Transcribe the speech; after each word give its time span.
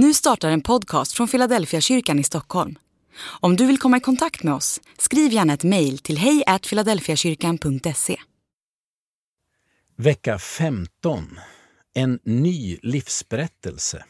Nu 0.00 0.14
startar 0.14 0.50
en 0.50 0.60
podcast 0.60 1.12
från 1.12 1.28
Philadelphia 1.28 1.80
kyrkan 1.80 2.18
i 2.18 2.24
Stockholm. 2.24 2.78
Om 3.40 3.56
du 3.56 3.66
vill 3.66 3.78
komma 3.78 3.96
i 3.96 4.00
kontakt 4.00 4.42
med 4.42 4.54
oss, 4.54 4.80
skriv 4.98 5.32
gärna 5.32 5.54
ett 5.54 5.64
mejl 5.64 5.98
till 5.98 6.18
hejfiladelfiakyrkan.se. 6.18 8.16
Vecka 9.96 10.38
15. 10.38 11.38
En 11.94 12.18
ny 12.22 12.78
livsberättelse. 12.82 14.04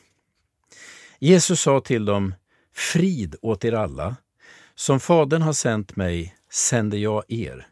Jesus 1.18 1.60
sa 1.60 1.80
till 1.80 2.04
dem, 2.04 2.34
Frid 2.74 3.36
åt 3.42 3.64
er 3.64 3.72
alla. 3.72 4.16
Som 4.74 5.00
Fadern 5.00 5.42
har 5.42 5.52
sänt 5.52 5.96
mig 5.96 6.36
sänder 6.50 6.98
jag 6.98 7.24
er. 7.28 7.66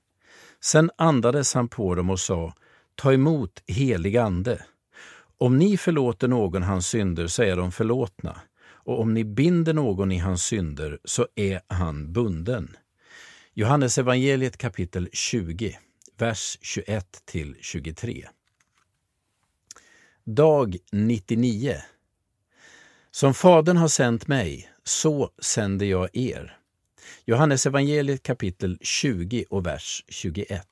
Sen 0.61 0.91
andades 0.99 1.55
han 1.55 1.69
på 1.69 1.95
dem 1.95 2.11
och 2.11 2.21
sa, 2.21 2.55
Ta 2.95 3.13
emot 3.13 3.63
helig 3.67 4.17
ande. 4.17 4.65
Om 5.39 5.59
ni 5.59 5.77
förlåter 5.77 6.29
någon 6.29 6.63
hans 6.63 6.87
synder 6.87 7.27
så 7.27 7.43
är 7.43 7.57
de 7.57 7.73
förlåtna, 7.73 8.41
och 8.65 9.01
om 9.01 9.15
ni 9.15 9.25
binder 9.25 9.75
någon 9.75 10.13
i 10.13 10.19
hans 10.19 10.45
synder 10.45 10.99
så 11.05 11.29
är 11.35 11.61
han 11.67 12.13
bunden. 12.13 12.77
Johannes 13.55 13.99
evangeliet 13.99 14.57
kapitel 14.57 15.09
20, 15.13 15.79
vers 16.19 16.59
21 16.63 17.23
till 17.25 17.57
23. 17.61 18.29
Dag 20.25 20.77
99. 20.93 21.77
Som 23.11 23.35
Fadern 23.35 23.77
har 23.77 23.89
sänt 23.89 24.27
mig, 24.27 24.71
så 24.85 25.31
sänder 25.39 25.87
jag 25.87 26.09
er. 26.13 26.59
Johannes 27.25 27.67
evangeliet 27.67 28.23
kapitel 28.23 28.79
20 28.81 29.45
och 29.51 29.67
vers 29.67 30.05
21. 30.09 30.67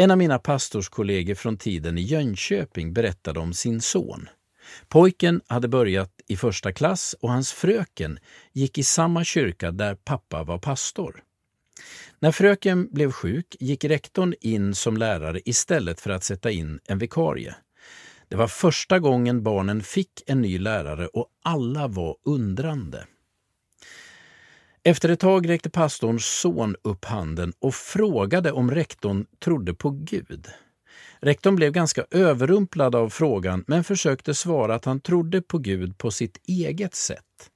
En 0.00 0.10
av 0.10 0.18
mina 0.18 0.38
pastorskollegor 0.38 1.34
från 1.34 1.56
tiden 1.56 1.98
i 1.98 2.00
Jönköping 2.00 2.92
berättade 2.92 3.40
om 3.40 3.52
sin 3.52 3.80
son. 3.80 4.28
Pojken 4.88 5.40
hade 5.46 5.68
börjat 5.68 6.10
i 6.28 6.36
första 6.36 6.72
klass 6.72 7.14
och 7.20 7.30
hans 7.30 7.52
fröken 7.52 8.18
gick 8.52 8.78
i 8.78 8.82
samma 8.82 9.24
kyrka 9.24 9.70
där 9.70 9.94
pappa 9.94 10.44
var 10.44 10.58
pastor. 10.58 11.22
När 12.18 12.32
fröken 12.32 12.88
blev 12.92 13.12
sjuk 13.12 13.56
gick 13.60 13.84
rektorn 13.84 14.34
in 14.40 14.74
som 14.74 14.96
lärare 14.96 15.40
istället 15.44 16.00
för 16.00 16.10
att 16.10 16.24
sätta 16.24 16.50
in 16.50 16.80
en 16.84 16.98
vikarie. 16.98 17.54
Det 18.28 18.36
var 18.36 18.48
första 18.48 18.98
gången 18.98 19.42
barnen 19.42 19.82
fick 19.82 20.22
en 20.26 20.42
ny 20.42 20.58
lärare 20.58 21.06
och 21.06 21.26
alla 21.44 21.88
var 21.88 22.16
undrande. 22.24 23.06
Efter 24.88 25.08
ett 25.08 25.20
tag 25.20 25.48
räckte 25.48 25.70
pastorns 25.70 26.24
son 26.24 26.76
upp 26.82 27.04
handen 27.04 27.52
och 27.58 27.74
frågade 27.74 28.52
om 28.52 28.70
rektorn 28.70 29.26
trodde 29.38 29.74
på 29.74 29.90
Gud. 29.90 30.46
Rektorn 31.20 31.56
blev 31.56 31.72
ganska 31.72 32.04
överrumplad 32.10 32.94
av 32.94 33.10
frågan 33.10 33.64
men 33.66 33.84
försökte 33.84 34.34
svara 34.34 34.74
att 34.74 34.84
han 34.84 35.00
trodde 35.00 35.42
på 35.42 35.58
Gud 35.58 35.98
på 35.98 36.10
sitt 36.10 36.40
eget 36.46 36.94
sätt. 36.94 37.50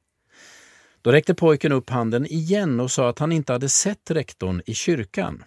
Då 1.03 1.13
räckte 1.13 1.35
pojken 1.35 1.73
upp 1.73 1.91
handen 1.91 2.27
igen 2.27 2.81
och 2.81 2.91
sa 2.91 3.09
att 3.09 3.19
han 3.19 3.33
inte 3.33 3.53
hade 3.53 3.69
sett 3.69 4.11
rektorn 4.11 4.63
i 4.67 4.75
kyrkan. 4.75 5.45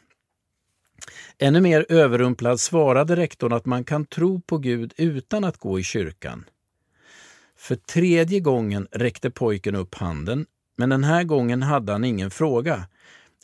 Ännu 1.38 1.62
mer 1.62 1.86
överrumplad 1.90 2.60
svarade 2.60 3.16
rektorn 3.16 3.54
att 3.54 3.66
man 3.66 3.84
kan 3.84 4.06
tro 4.06 4.42
på 4.42 4.58
Gud 4.58 4.94
utan 4.98 5.44
att 5.44 5.58
gå 5.58 5.80
i 5.80 5.84
kyrkan. 5.84 6.46
För 7.58 7.76
tredje 7.76 8.40
gången 8.40 8.88
räckte 8.92 9.32
pojken 9.32 9.76
upp 9.76 9.96
handen 9.96 10.46
men 10.76 10.90
den 10.90 11.04
här 11.04 11.24
gången 11.24 11.62
hade 11.64 11.92
han 11.92 12.04
ingen 12.04 12.32
fråga. 12.32 12.88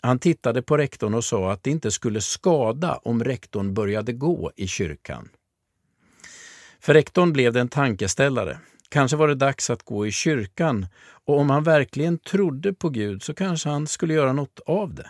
Han 0.01 0.19
tittade 0.19 0.61
på 0.61 0.77
rektorn 0.77 1.13
och 1.13 1.23
sa 1.23 1.51
att 1.51 1.63
det 1.63 1.71
inte 1.71 1.91
skulle 1.91 2.21
skada 2.21 2.95
om 3.03 3.23
rektorn 3.23 3.73
började 3.73 4.13
gå 4.13 4.51
i 4.55 4.67
kyrkan. 4.67 5.29
För 6.79 6.93
rektorn 6.93 7.33
blev 7.33 7.53
det 7.53 7.59
en 7.59 7.69
tankeställare. 7.69 8.59
Kanske 8.89 9.17
var 9.17 9.27
det 9.27 9.35
dags 9.35 9.69
att 9.69 9.83
gå 9.83 10.07
i 10.07 10.11
kyrkan 10.11 10.85
och 11.25 11.39
om 11.39 11.49
han 11.49 11.63
verkligen 11.63 12.17
trodde 12.17 12.73
på 12.73 12.89
Gud 12.89 13.23
så 13.23 13.33
kanske 13.33 13.69
han 13.69 13.87
skulle 13.87 14.13
göra 14.13 14.33
något 14.33 14.59
av 14.65 14.93
det. 14.93 15.09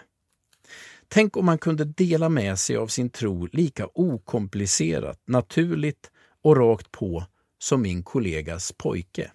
Tänk 1.07 1.37
om 1.37 1.45
man 1.45 1.57
kunde 1.57 1.85
dela 1.85 2.29
med 2.29 2.59
sig 2.59 2.77
av 2.77 2.87
sin 2.87 3.09
tro 3.09 3.47
lika 3.51 3.87
okomplicerat, 3.93 5.21
naturligt 5.25 6.11
och 6.43 6.57
rakt 6.57 6.91
på 6.91 7.25
som 7.59 7.81
min 7.81 8.03
kollegas 8.03 8.71
pojke. 8.71 9.31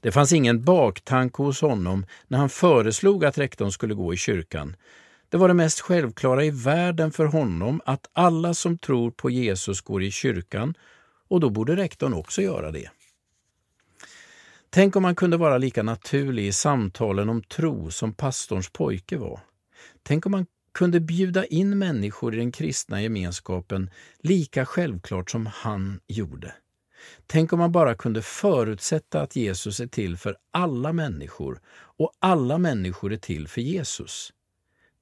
Det 0.00 0.12
fanns 0.12 0.32
ingen 0.32 0.64
baktanke 0.64 1.42
hos 1.42 1.60
honom 1.60 2.06
när 2.28 2.38
han 2.38 2.48
föreslog 2.48 3.24
att 3.24 3.38
rektorn 3.38 3.72
skulle 3.72 3.94
gå 3.94 4.14
i 4.14 4.16
kyrkan. 4.16 4.76
Det 5.28 5.36
var 5.36 5.48
det 5.48 5.54
mest 5.54 5.80
självklara 5.80 6.44
i 6.44 6.50
världen 6.50 7.12
för 7.12 7.24
honom 7.24 7.80
att 7.84 8.10
alla 8.12 8.54
som 8.54 8.78
tror 8.78 9.10
på 9.10 9.30
Jesus 9.30 9.80
går 9.80 10.02
i 10.02 10.10
kyrkan 10.10 10.74
och 11.28 11.40
då 11.40 11.50
borde 11.50 11.76
rektorn 11.76 12.14
också 12.14 12.42
göra 12.42 12.70
det. 12.70 12.90
Tänk 14.70 14.96
om 14.96 15.02
man 15.02 15.14
kunde 15.14 15.36
vara 15.36 15.58
lika 15.58 15.82
naturlig 15.82 16.46
i 16.46 16.52
samtalen 16.52 17.28
om 17.28 17.42
tro 17.42 17.90
som 17.90 18.12
pastorns 18.12 18.70
pojke 18.70 19.16
var. 19.16 19.40
Tänk 20.02 20.26
om 20.26 20.32
man 20.32 20.46
kunde 20.74 21.00
bjuda 21.00 21.44
in 21.44 21.78
människor 21.78 22.34
i 22.34 22.38
den 22.38 22.52
kristna 22.52 23.02
gemenskapen 23.02 23.90
lika 24.18 24.66
självklart 24.66 25.30
som 25.30 25.46
han 25.46 26.00
gjorde. 26.06 26.54
Tänk 27.26 27.52
om 27.52 27.58
man 27.58 27.72
bara 27.72 27.94
kunde 27.94 28.22
förutsätta 28.22 29.20
att 29.20 29.36
Jesus 29.36 29.80
är 29.80 29.86
till 29.86 30.16
för 30.16 30.36
alla 30.50 30.92
människor 30.92 31.60
och 31.98 32.12
alla 32.18 32.58
människor 32.58 33.12
är 33.12 33.16
till 33.16 33.48
för 33.48 33.60
Jesus. 33.60 34.32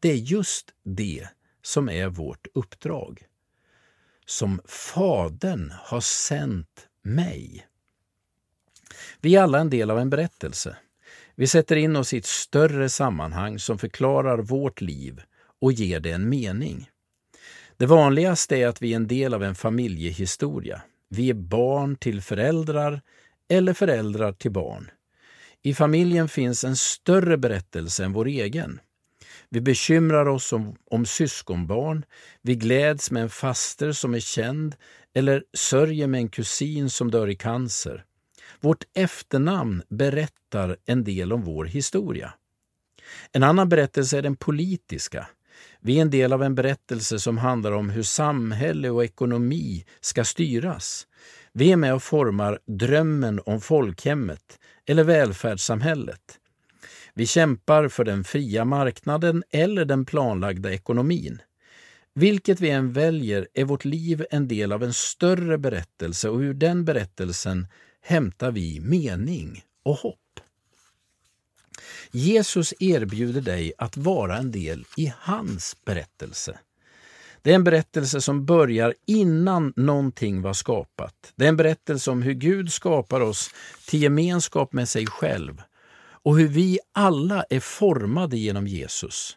Det 0.00 0.10
är 0.10 0.16
just 0.16 0.70
det 0.84 1.28
som 1.62 1.88
är 1.88 2.08
vårt 2.08 2.46
uppdrag. 2.54 3.22
Som 4.26 4.60
Fadern 4.64 5.72
har 5.76 6.00
sänt 6.00 6.88
mig. 7.02 7.66
Vi 9.20 9.36
är 9.36 9.42
alla 9.42 9.58
en 9.58 9.70
del 9.70 9.90
av 9.90 9.98
en 9.98 10.10
berättelse. 10.10 10.76
Vi 11.34 11.46
sätter 11.46 11.76
in 11.76 11.96
oss 11.96 12.14
i 12.14 12.18
ett 12.18 12.26
större 12.26 12.88
sammanhang 12.88 13.58
som 13.58 13.78
förklarar 13.78 14.38
vårt 14.38 14.80
liv 14.80 15.22
och 15.60 15.72
ger 15.72 16.00
det 16.00 16.10
en 16.10 16.28
mening. 16.28 16.90
Det 17.76 17.86
vanligaste 17.86 18.56
är 18.56 18.66
att 18.66 18.82
vi 18.82 18.92
är 18.92 18.96
en 18.96 19.06
del 19.06 19.34
av 19.34 19.44
en 19.44 19.54
familjehistoria. 19.54 20.82
Vi 21.12 21.30
är 21.30 21.34
barn 21.34 21.96
till 21.96 22.22
föräldrar 22.22 23.00
eller 23.48 23.72
föräldrar 23.72 24.32
till 24.32 24.50
barn. 24.50 24.90
I 25.62 25.74
familjen 25.74 26.28
finns 26.28 26.64
en 26.64 26.76
större 26.76 27.36
berättelse 27.36 28.04
än 28.04 28.12
vår 28.12 28.26
egen. 28.26 28.80
Vi 29.48 29.60
bekymrar 29.60 30.28
oss 30.28 30.52
om, 30.52 30.76
om 30.90 31.06
syskonbarn, 31.06 32.04
vi 32.42 32.54
gläds 32.54 33.10
med 33.10 33.22
en 33.22 33.30
faster 33.30 33.92
som 33.92 34.14
är 34.14 34.20
känd 34.20 34.76
eller 35.14 35.44
sörjer 35.54 36.06
med 36.06 36.18
en 36.18 36.28
kusin 36.28 36.90
som 36.90 37.10
dör 37.10 37.28
i 37.28 37.36
cancer. 37.36 38.04
Vårt 38.60 38.84
efternamn 38.94 39.82
berättar 39.88 40.76
en 40.84 41.04
del 41.04 41.32
om 41.32 41.42
vår 41.42 41.64
historia. 41.64 42.34
En 43.32 43.42
annan 43.42 43.68
berättelse 43.68 44.18
är 44.18 44.22
den 44.22 44.36
politiska. 44.36 45.28
Vi 45.82 45.98
är 45.98 46.02
en 46.02 46.10
del 46.10 46.32
av 46.32 46.42
en 46.42 46.54
berättelse 46.54 47.18
som 47.18 47.38
handlar 47.38 47.72
om 47.72 47.90
hur 47.90 48.02
samhälle 48.02 48.90
och 48.90 49.04
ekonomi 49.04 49.84
ska 50.00 50.24
styras. 50.24 51.06
Vi 51.52 51.72
är 51.72 51.76
med 51.76 51.94
och 51.94 52.02
formar 52.02 52.58
drömmen 52.66 53.40
om 53.46 53.60
folkhemmet 53.60 54.58
eller 54.86 55.04
välfärdssamhället. 55.04 56.38
Vi 57.14 57.26
kämpar 57.26 57.88
för 57.88 58.04
den 58.04 58.24
fria 58.24 58.64
marknaden 58.64 59.42
eller 59.50 59.84
den 59.84 60.04
planlagda 60.04 60.72
ekonomin. 60.72 61.42
Vilket 62.14 62.60
vi 62.60 62.70
än 62.70 62.92
väljer 62.92 63.48
är 63.54 63.64
vårt 63.64 63.84
liv 63.84 64.26
en 64.30 64.48
del 64.48 64.72
av 64.72 64.82
en 64.82 64.92
större 64.92 65.58
berättelse 65.58 66.28
och 66.28 66.38
ur 66.38 66.54
den 66.54 66.84
berättelsen 66.84 67.66
hämtar 68.02 68.50
vi 68.50 68.80
mening 68.80 69.62
och 69.84 69.96
hopp. 69.96 70.18
Jesus 72.10 72.74
erbjuder 72.80 73.40
dig 73.40 73.72
att 73.78 73.96
vara 73.96 74.36
en 74.36 74.50
del 74.50 74.84
i 74.96 75.12
hans 75.18 75.76
berättelse. 75.84 76.58
Det 77.42 77.50
är 77.50 77.54
en 77.54 77.64
berättelse 77.64 78.20
som 78.20 78.46
börjar 78.46 78.94
innan 79.06 79.72
någonting 79.76 80.42
var 80.42 80.52
skapat. 80.52 81.32
Det 81.36 81.44
är 81.44 81.48
en 81.48 81.56
berättelse 81.56 82.10
om 82.10 82.22
hur 82.22 82.32
Gud 82.32 82.72
skapar 82.72 83.20
oss 83.20 83.50
till 83.86 84.02
gemenskap 84.02 84.72
med 84.72 84.88
sig 84.88 85.06
själv 85.06 85.62
och 86.22 86.38
hur 86.38 86.48
vi 86.48 86.78
alla 86.92 87.44
är 87.50 87.60
formade 87.60 88.38
genom 88.38 88.66
Jesus. 88.66 89.36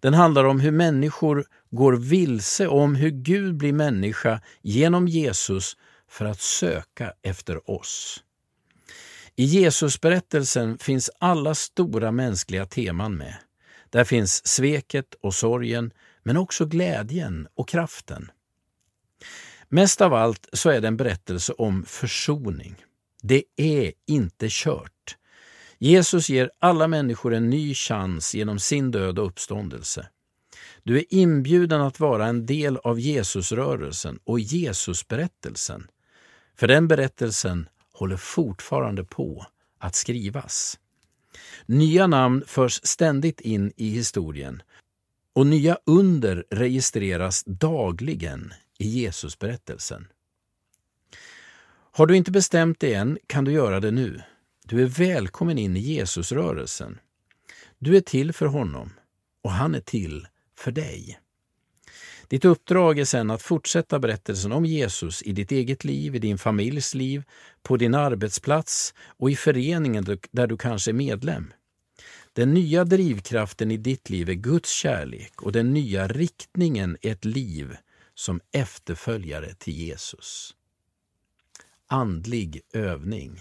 Den 0.00 0.14
handlar 0.14 0.44
om 0.44 0.60
hur 0.60 0.70
människor 0.70 1.46
går 1.70 1.92
vilse 1.92 2.68
och 2.68 2.80
om 2.80 2.94
hur 2.94 3.10
Gud 3.10 3.56
blir 3.56 3.72
människa 3.72 4.40
genom 4.62 5.08
Jesus 5.08 5.76
för 6.08 6.24
att 6.24 6.40
söka 6.40 7.12
efter 7.22 7.70
oss. 7.70 8.22
I 9.36 9.44
Jesusberättelsen 9.44 10.78
finns 10.78 11.10
alla 11.18 11.54
stora 11.54 12.12
mänskliga 12.12 12.66
teman 12.66 13.16
med. 13.16 13.34
Där 13.90 14.04
finns 14.04 14.46
sveket 14.46 15.14
och 15.20 15.34
sorgen, 15.34 15.92
men 16.22 16.36
också 16.36 16.66
glädjen 16.66 17.48
och 17.54 17.68
kraften. 17.68 18.30
Mest 19.68 20.00
av 20.00 20.14
allt 20.14 20.48
så 20.52 20.70
är 20.70 20.80
det 20.80 20.88
en 20.88 20.96
berättelse 20.96 21.52
om 21.52 21.84
försoning. 21.84 22.84
Det 23.22 23.44
är 23.56 23.92
inte 24.06 24.46
kört. 24.50 25.16
Jesus 25.78 26.28
ger 26.28 26.50
alla 26.58 26.88
människor 26.88 27.34
en 27.34 27.50
ny 27.50 27.74
chans 27.74 28.34
genom 28.34 28.58
sin 28.58 28.90
död 28.90 29.18
och 29.18 29.26
uppståndelse. 29.26 30.08
Du 30.82 30.98
är 30.98 31.04
inbjuden 31.10 31.80
att 31.80 32.00
vara 32.00 32.26
en 32.26 32.46
del 32.46 32.76
av 32.76 33.00
Jesusrörelsen 33.00 34.18
och 34.24 34.40
Jesusberättelsen. 34.40 35.86
För 36.56 36.68
den 36.68 36.88
berättelsen 36.88 37.68
håller 37.94 38.16
fortfarande 38.16 39.04
på 39.04 39.46
att 39.78 39.94
skrivas. 39.94 40.78
Nya 41.66 42.06
namn 42.06 42.42
förs 42.46 42.80
ständigt 42.84 43.40
in 43.40 43.72
i 43.76 43.88
historien 43.90 44.62
och 45.32 45.46
nya 45.46 45.78
under 45.86 46.44
registreras 46.50 47.44
dagligen 47.46 48.52
i 48.78 48.88
Jesusberättelsen. 48.88 50.06
Har 51.92 52.06
du 52.06 52.16
inte 52.16 52.30
bestämt 52.30 52.80
dig 52.80 52.94
än 52.94 53.18
kan 53.26 53.44
du 53.44 53.52
göra 53.52 53.80
det 53.80 53.90
nu. 53.90 54.22
Du 54.64 54.82
är 54.82 54.86
välkommen 54.86 55.58
in 55.58 55.76
i 55.76 55.80
Jesusrörelsen. 55.80 56.98
Du 57.78 57.96
är 57.96 58.00
till 58.00 58.32
för 58.32 58.46
honom 58.46 58.90
och 59.42 59.50
han 59.50 59.74
är 59.74 59.80
till 59.80 60.26
för 60.58 60.70
dig. 60.72 61.20
Ditt 62.28 62.44
uppdrag 62.44 62.98
är 62.98 63.04
sedan 63.04 63.30
att 63.30 63.42
fortsätta 63.42 63.98
berättelsen 63.98 64.52
om 64.52 64.64
Jesus 64.64 65.22
i 65.22 65.32
ditt 65.32 65.52
eget 65.52 65.84
liv, 65.84 66.14
i 66.14 66.18
din 66.18 66.38
familjs 66.38 66.94
liv, 66.94 67.22
på 67.62 67.76
din 67.76 67.94
arbetsplats 67.94 68.94
och 69.06 69.30
i 69.30 69.36
föreningen 69.36 70.18
där 70.30 70.46
du 70.46 70.56
kanske 70.56 70.90
är 70.90 70.92
medlem. 70.92 71.52
Den 72.32 72.54
nya 72.54 72.84
drivkraften 72.84 73.70
i 73.70 73.76
ditt 73.76 74.10
liv 74.10 74.30
är 74.30 74.34
Guds 74.34 74.70
kärlek 74.70 75.42
och 75.42 75.52
den 75.52 75.72
nya 75.72 76.08
riktningen 76.08 76.96
är 77.02 77.12
ett 77.12 77.24
liv 77.24 77.76
som 78.14 78.40
efterföljare 78.52 79.54
till 79.54 79.74
Jesus. 79.74 80.54
Andlig 81.86 82.60
övning. 82.72 83.40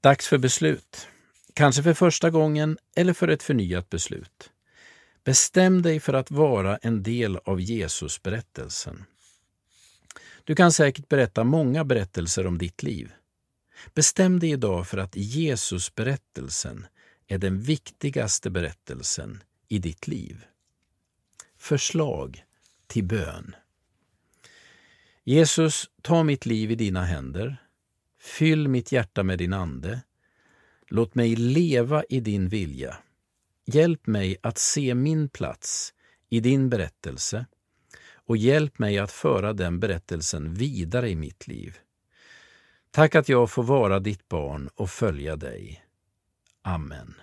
Dags 0.00 0.28
för 0.28 0.38
beslut. 0.38 1.08
Kanske 1.54 1.82
för 1.82 1.94
första 1.94 2.30
gången 2.30 2.78
eller 2.96 3.12
för 3.12 3.28
ett 3.28 3.42
förnyat 3.42 3.90
beslut. 3.90 4.50
Bestäm 5.24 5.82
dig 5.82 6.00
för 6.00 6.12
att 6.12 6.30
vara 6.30 6.76
en 6.76 7.02
del 7.02 7.36
av 7.36 7.60
Jesusberättelsen. 7.60 9.04
Du 10.44 10.54
kan 10.54 10.72
säkert 10.72 11.08
berätta 11.08 11.44
många 11.44 11.84
berättelser 11.84 12.46
om 12.46 12.58
ditt 12.58 12.82
liv. 12.82 13.12
Bestäm 13.94 14.40
dig 14.40 14.50
idag 14.50 14.88
för 14.88 14.98
att 14.98 15.16
Jesusberättelsen 15.16 16.86
är 17.26 17.38
den 17.38 17.60
viktigaste 17.60 18.50
berättelsen 18.50 19.42
i 19.68 19.78
ditt 19.78 20.08
liv. 20.08 20.44
Förslag 21.56 22.44
till 22.86 23.04
bön. 23.04 23.54
Jesus, 25.24 25.90
ta 26.02 26.22
mitt 26.22 26.46
liv 26.46 26.70
i 26.70 26.74
dina 26.74 27.04
händer. 27.04 27.56
Fyll 28.20 28.68
mitt 28.68 28.92
hjärta 28.92 29.22
med 29.22 29.38
din 29.38 29.52
Ande. 29.52 30.00
Låt 30.86 31.14
mig 31.14 31.36
leva 31.36 32.04
i 32.08 32.20
din 32.20 32.48
vilja. 32.48 32.96
Hjälp 33.70 34.06
mig 34.06 34.36
att 34.42 34.58
se 34.58 34.94
min 34.94 35.28
plats 35.28 35.94
i 36.28 36.40
din 36.40 36.68
berättelse 36.68 37.46
och 38.12 38.36
hjälp 38.36 38.78
mig 38.78 38.98
att 38.98 39.12
föra 39.12 39.52
den 39.52 39.80
berättelsen 39.80 40.54
vidare 40.54 41.10
i 41.10 41.16
mitt 41.16 41.46
liv. 41.46 41.78
Tack 42.90 43.14
att 43.14 43.28
jag 43.28 43.50
får 43.50 43.62
vara 43.62 44.00
ditt 44.00 44.28
barn 44.28 44.68
och 44.74 44.90
följa 44.90 45.36
dig. 45.36 45.84
Amen. 46.62 47.14